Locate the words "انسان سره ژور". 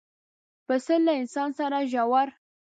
1.21-2.27